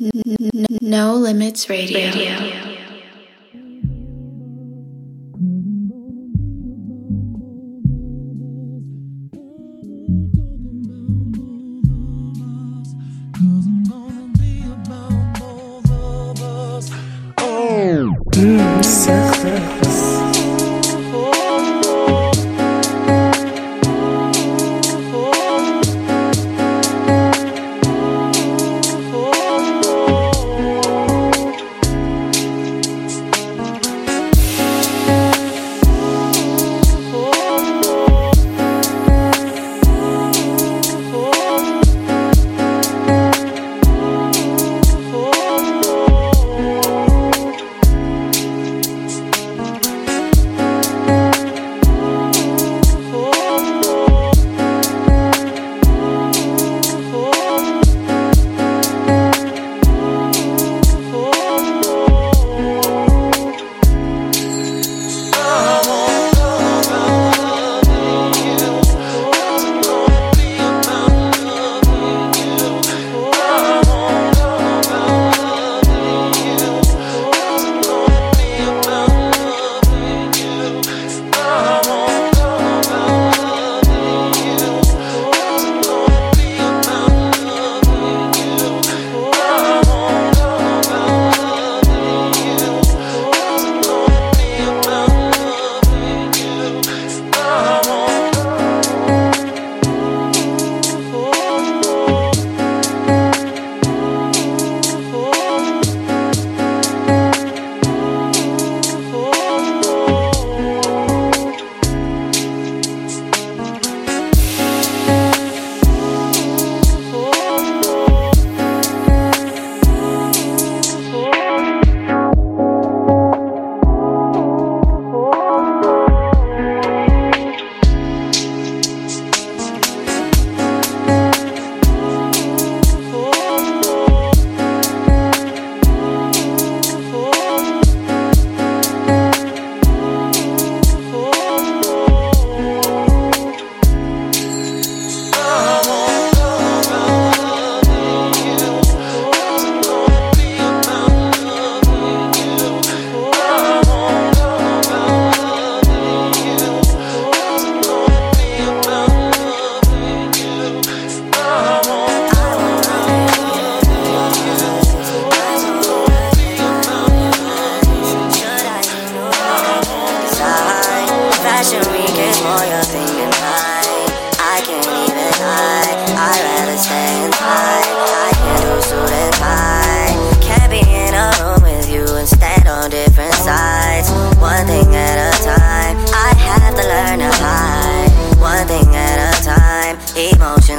[0.00, 2.10] No Limits Radio.
[2.10, 2.63] Mm,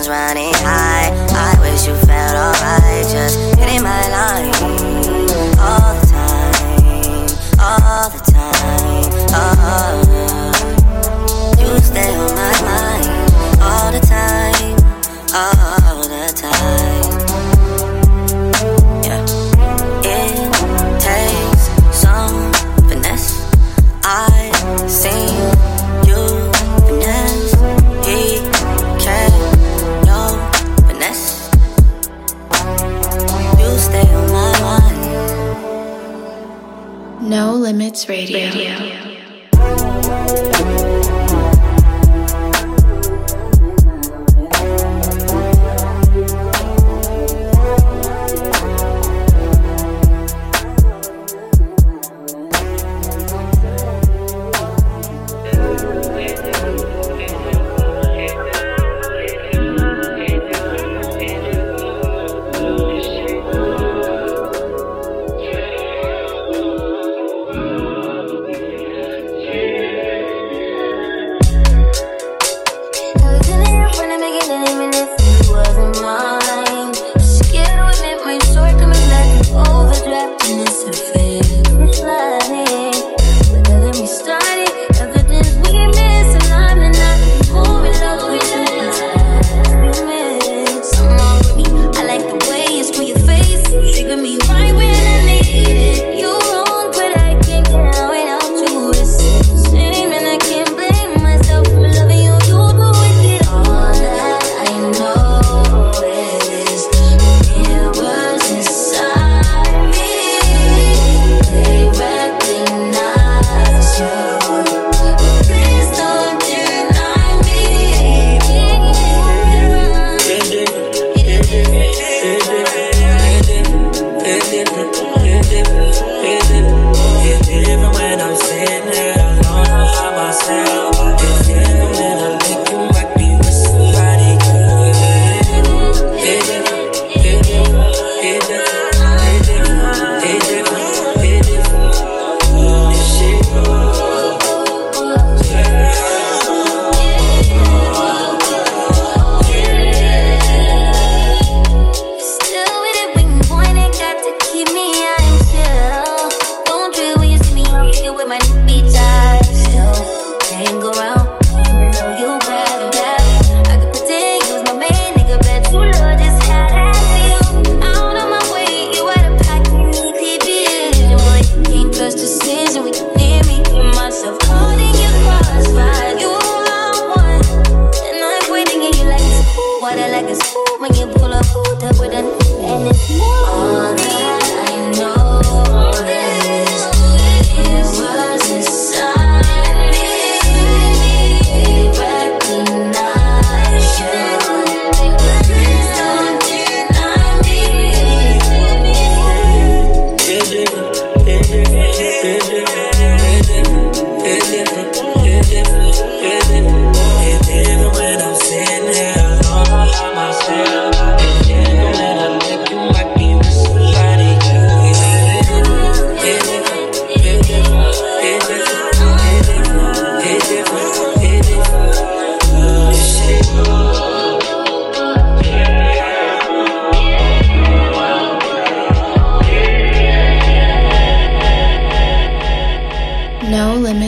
[0.08, 0.75] running high.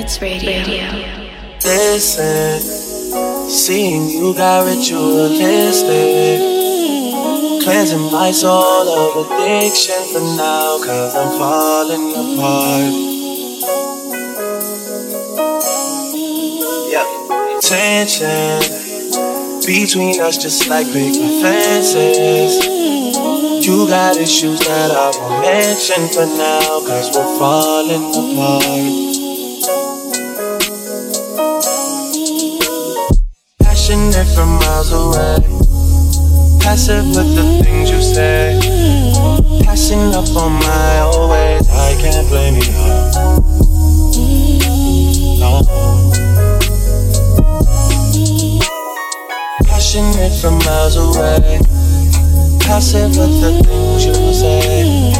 [0.07, 0.63] Limits Radio.
[1.65, 2.61] Listen,
[3.49, 6.39] seeing you got ritualistic.
[7.61, 12.93] Cleansing my soul of addiction for now, cause I'm falling apart.
[16.93, 17.07] Yep,
[17.61, 18.61] tension
[19.65, 22.65] between us just like big fences.
[23.67, 29.16] You got issues that I won't mention for now, cause we're falling apart.
[36.67, 38.59] Passive with the things you say.
[39.63, 42.71] Passing up on my old ways, I can't blame you.
[45.39, 45.51] No.
[49.63, 51.59] Passionate from miles away
[52.59, 55.13] Passive with the things you say.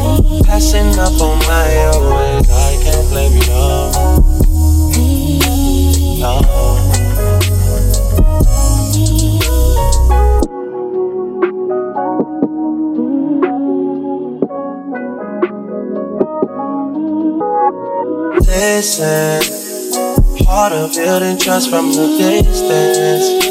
[0.44, 2.49] Passing up on my own ways.
[2.51, 3.47] I can't blame you.
[3.47, 3.76] No.
[18.57, 19.39] Listen,
[20.44, 23.45] part of building trust from the distance.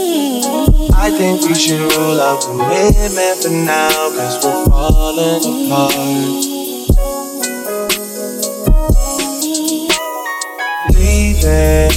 [0.92, 5.94] I think we should roll out commitment for now, cause we're falling apart.
[10.90, 11.92] Leaving,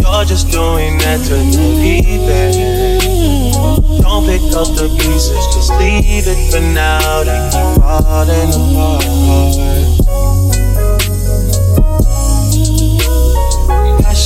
[0.00, 3.02] you're just doing that to leave it.
[4.00, 7.24] Don't pick up the pieces, just leave it for now.
[7.24, 10.05] They keep falling apart.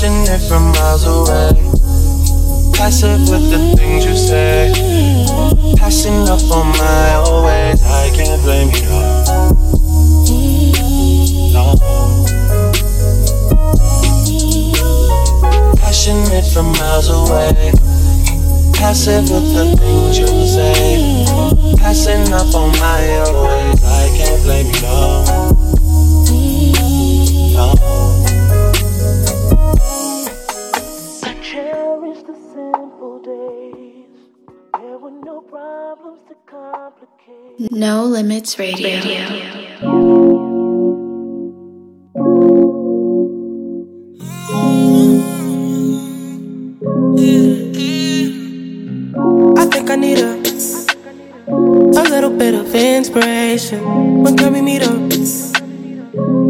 [0.00, 1.70] Passionate from miles away
[2.72, 4.72] passive with the things you say.
[5.76, 8.88] Passing up on my old ways, I can't blame you,
[11.52, 11.76] no.
[15.76, 17.70] Passionate from miles away.
[18.72, 21.26] Passive with the things you say.
[21.76, 25.24] Passing up on my old ways, I can't blame you, no.
[27.52, 27.89] No.
[37.70, 38.98] No Limits Radio.
[49.56, 50.40] I think I need a
[51.96, 54.22] a little bit of inspiration.
[54.22, 55.12] When can we meet up?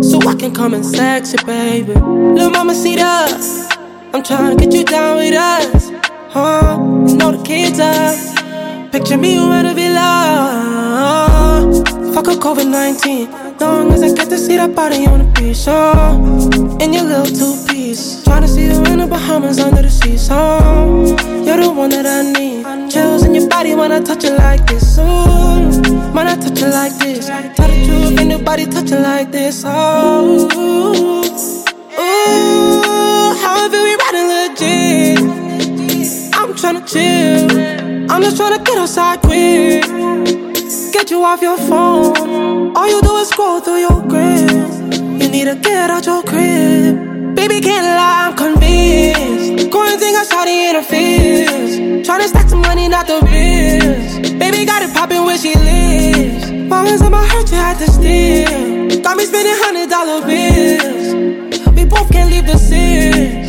[0.03, 1.95] So I can come and sex you, baby.
[1.95, 3.60] Little mama, see us.
[4.13, 5.89] I'm trying to get you down with us.
[6.31, 6.79] Huh?
[7.07, 8.91] You know the kids are.
[8.91, 11.87] Picture me when be lost.
[12.13, 13.31] Fuck a COVID 19.
[13.61, 15.65] Long as I get to see that body on the beach.
[15.69, 16.49] Oh,
[16.81, 18.25] in your little two piece.
[18.25, 20.17] Trying to see you in the Bahamas under the sea.
[20.17, 20.35] So,
[21.45, 22.91] you're the one that I need.
[22.91, 24.99] Chills in your body when I touch it like this.
[24.99, 25.71] Ooh,
[26.13, 27.29] when I touch it like this.
[27.29, 29.63] Tell the truth, ain't nobody touch it like this.
[29.65, 31.23] Oh, ooh,
[34.63, 38.11] I'm tryna chill.
[38.11, 39.85] I'm just trying to get outside quick.
[40.93, 42.77] Get you off your phone.
[42.77, 44.51] All you do is scroll through your grid.
[45.23, 47.35] You need to get out your crib.
[47.35, 49.71] Baby, can't lie, I'm convinced.
[49.71, 52.07] Going thing I saw the interference.
[52.07, 54.31] Trying to stack some money, not the bills.
[54.39, 56.69] Baby, got it poppin' where she lives.
[56.69, 59.01] Problems on my heart, you had to steal.
[59.01, 61.71] Got me spending hundred dollar bills.
[61.75, 63.40] We both can't leave the six.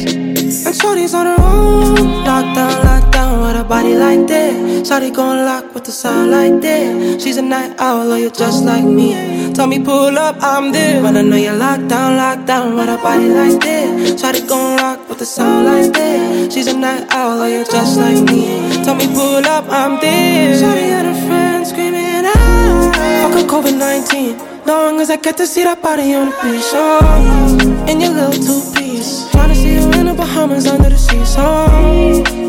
[0.81, 1.95] Shorty's on her own.
[2.25, 4.87] Lockdown, lockdown with a body like that.
[4.87, 7.21] Shorty gon' lock with the sound like that.
[7.21, 9.53] She's a night owl, oh, or you just like me.
[9.53, 11.03] Tell me pull up, I'm there.
[11.03, 14.19] When I know you're locked down, locked down with a body like that.
[14.19, 16.51] Shorty gon' rock with the sound like that.
[16.51, 18.41] She's a night owl, oh, or you just like me.
[18.83, 20.57] Tell me pull up, I'm there.
[20.57, 22.95] Shorty and her friends screaming out.
[23.21, 24.65] Fuck a COVID 19.
[24.65, 26.71] Long as I get to see that body on the beach.
[26.73, 29.29] Oh, in your little two piece.
[29.29, 29.80] Tryna see
[30.21, 31.25] Bahamas under the sea.
[31.25, 31.41] So,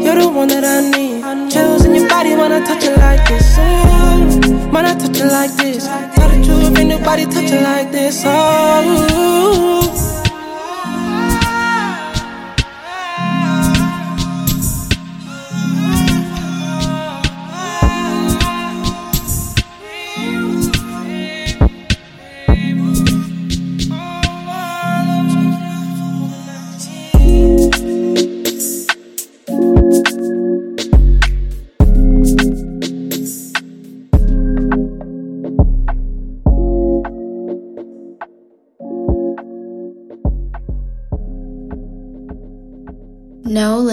[0.04, 1.50] you're the one that I need.
[1.50, 3.56] Chills in your body when I touch it like this.
[3.58, 5.86] Oh, when I touch it like this.
[5.86, 8.24] Tell the truth, ain't nobody touch it like this.
[8.26, 9.91] Oh.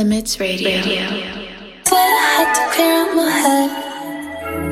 [0.10, 0.82] Limits Radio.
[0.82, 3.70] Said I had to clear out my head.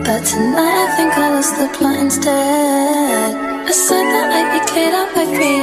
[0.03, 3.35] But tonight I think I lost the plot instead.
[3.37, 5.61] I said that I'd be cleared up, agree.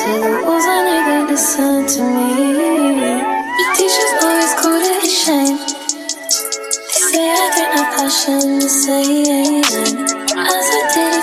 [0.00, 2.32] To the walls, I know they listen to me.
[3.60, 5.60] The teachers always called it a shame.
[6.88, 9.60] They say I don't have passion the same
[10.32, 11.15] as I did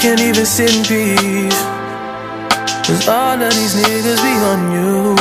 [0.00, 1.60] can't even sit in peace.
[2.86, 5.16] Cause all of these niggas be on you.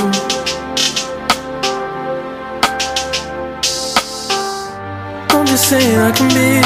[5.33, 6.61] I'm just saying I can be,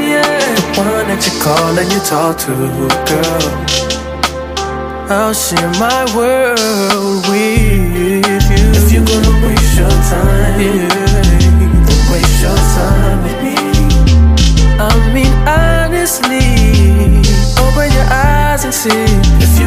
[0.00, 0.22] yeah,
[0.56, 2.54] the one that you call and you talk to,
[3.10, 3.84] girl.
[5.10, 7.60] I'll share my world with
[7.94, 8.22] you.
[8.24, 11.13] If you're gonna waste your time, yeah,
[18.84, 19.63] see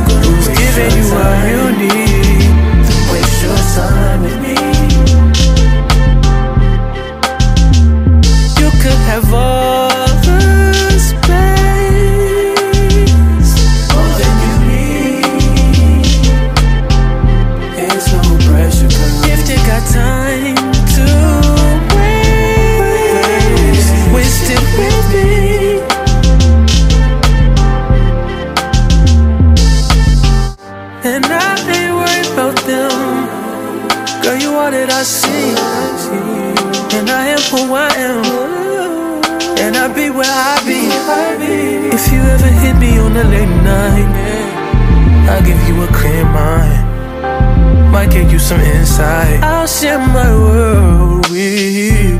[41.99, 46.25] If you ever hit me on a late night, yeah, I'll give you a clear
[46.25, 47.91] mind.
[47.91, 49.41] Might give you some insight.
[49.43, 52.19] I'll share my world with you.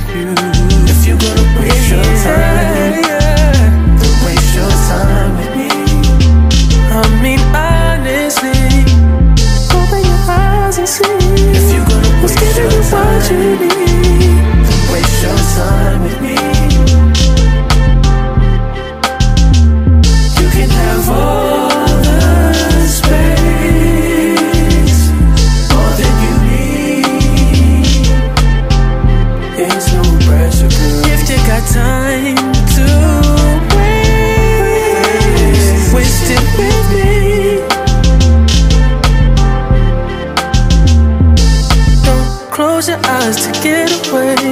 [0.92, 3.06] If you're gonna waste your time,
[4.00, 5.70] then waste your time with me.
[6.90, 8.82] I mean, honestly,
[9.78, 11.06] open your eyes and see.
[11.54, 16.37] If you're gonna waste your time, what you need, then waste your time with me.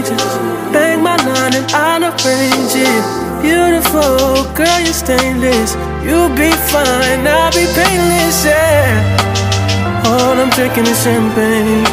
[0.10, 0.74] Away.
[0.74, 3.04] Bang my line and I'll arrange it.
[3.42, 5.76] Beautiful girl, you're stainless.
[6.04, 10.04] You'll be fine, I'll be painless, yeah.
[10.06, 11.86] All I'm drinking is champagne.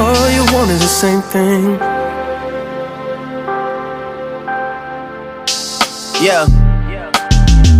[0.00, 1.78] All you want is the same thing.
[6.24, 6.63] Yeah.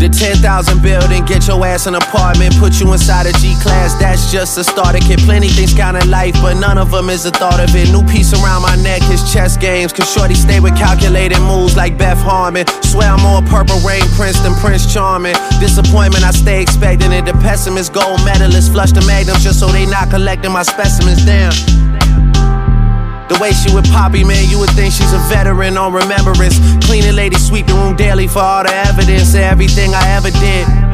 [0.05, 3.95] The 10,000 building, get your ass an apartment, put you inside a G class.
[3.95, 5.19] That's just a starter kit.
[5.21, 7.89] Plenty things count in life, but none of them is a thought of it.
[7.89, 9.95] New piece around my neck his chess games.
[9.95, 12.67] Cause Shorty stay with calculated moves like Beth Harmon.
[12.83, 15.37] Swear I'm more purple rain prince than Prince Charming.
[15.59, 17.25] Disappointment, I stay expecting it.
[17.25, 21.25] The pessimist, gold medalist, flush the magnums just so they not collecting my specimens.
[21.25, 22.04] Damn.
[23.35, 26.61] The way she with Poppy, man, you would think she's a veteran on remembrance.
[26.87, 30.93] Cleaning lady, sweep the room daily for all the evidence of everything I ever did.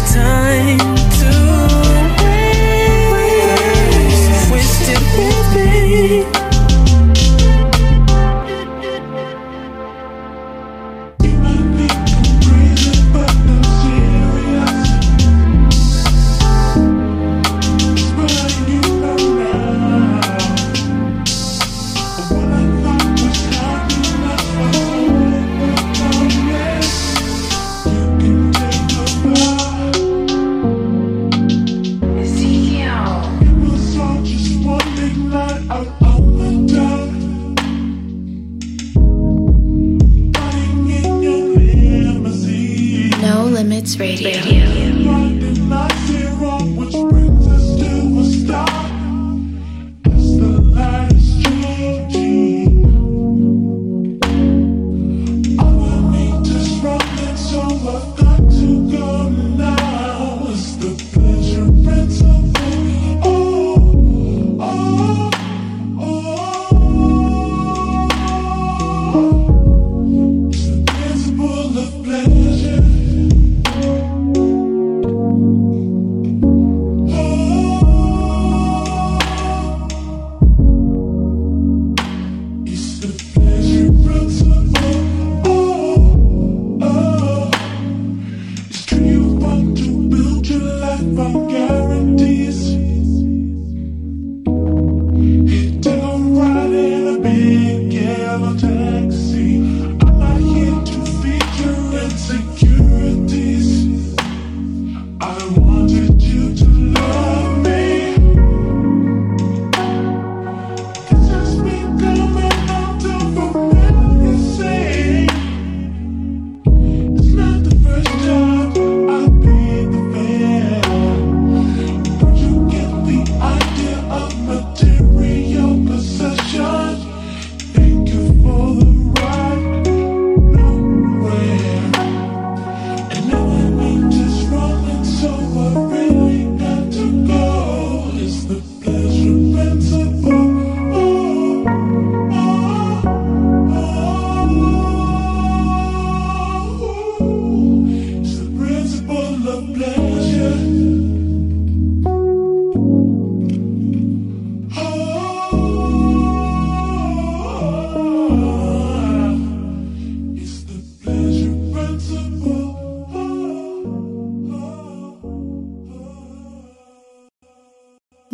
[0.00, 0.78] time
[1.18, 1.55] to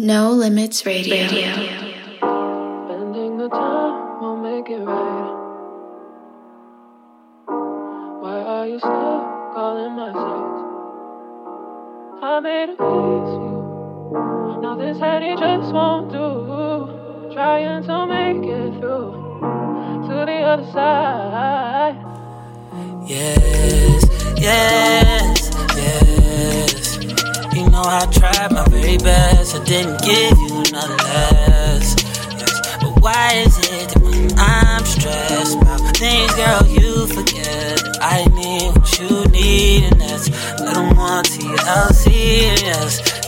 [0.02, 1.28] No Limits Radio.
[1.28, 1.81] Spending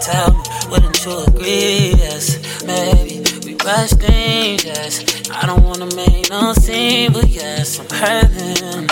[0.04, 1.94] tell me, wouldn't you agree?
[1.96, 4.64] Yes, maybe we rush things.
[4.64, 8.88] Yes, I don't wanna make no scene, but yes, I'm hurting.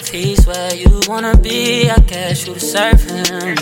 [0.00, 3.54] If he's where you wanna be, I guess you deserve him.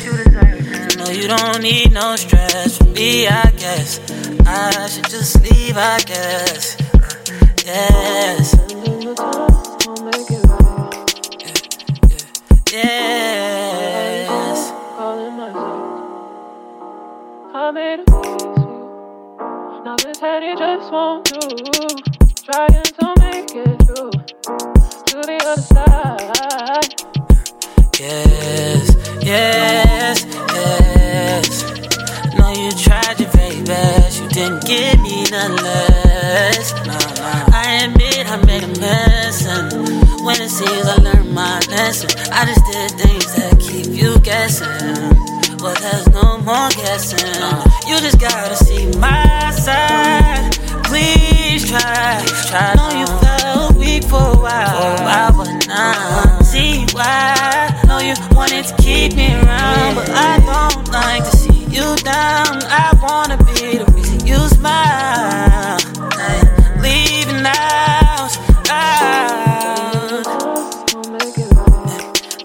[0.98, 4.00] No, you don't need no stress from me, I guess.
[4.46, 6.76] I should just leave, I guess.
[7.66, 8.56] Yes.
[12.72, 13.29] Yes.
[17.70, 19.84] I made a you.
[19.84, 21.38] Now this head it just won't do.
[22.42, 26.90] Trying to make it through to the other side.
[27.96, 31.62] Yes, yes, yes.
[32.36, 34.20] No, you tried your very best.
[34.20, 36.72] You didn't give me none less.
[37.54, 42.46] I admit I made a mess, and when it seems I learned my lesson, I
[42.46, 45.29] just did things that keep you guessing.
[45.62, 47.18] Well, there's no more guessing.
[47.86, 50.56] You just gotta see my side.
[50.84, 52.24] Please try.
[52.52, 57.78] I know you felt weak for a while, for a while but now see why.
[57.86, 62.62] Know you wanted to keep me around, but I don't like to see you down.
[62.64, 65.76] I wanna be the reason you smile.
[66.80, 68.30] Leaving out.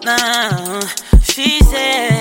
[0.03, 0.81] Now
[1.23, 2.14] she said,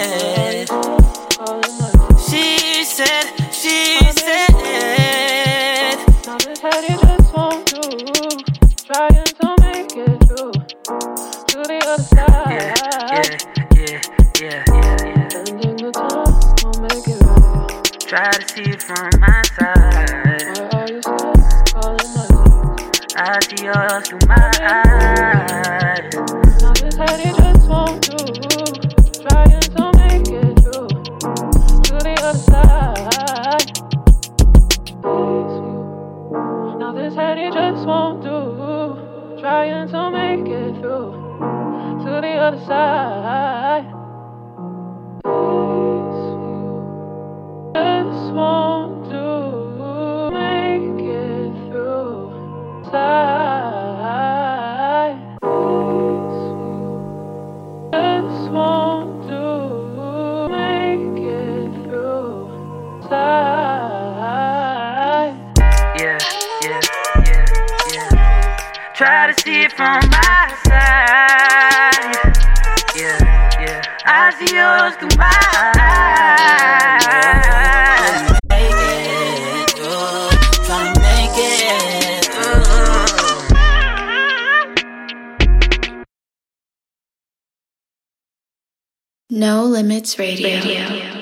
[90.04, 91.13] Limits Radio.